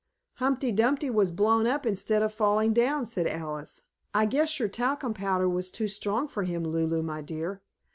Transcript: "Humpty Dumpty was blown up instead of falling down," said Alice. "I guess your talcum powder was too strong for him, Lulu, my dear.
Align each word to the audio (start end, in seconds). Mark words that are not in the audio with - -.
"Humpty 0.37 0.71
Dumpty 0.71 1.11
was 1.11 1.29
blown 1.31 1.67
up 1.67 1.85
instead 1.85 2.23
of 2.23 2.33
falling 2.33 2.73
down," 2.73 3.05
said 3.05 3.27
Alice. 3.27 3.83
"I 4.15 4.25
guess 4.25 4.57
your 4.59 4.67
talcum 4.67 5.13
powder 5.13 5.47
was 5.47 5.69
too 5.69 5.87
strong 5.87 6.27
for 6.27 6.41
him, 6.41 6.63
Lulu, 6.63 7.03
my 7.03 7.21
dear. 7.21 7.61